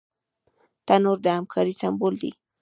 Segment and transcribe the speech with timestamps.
[0.87, 2.31] تنور د همکارۍ سمبول دی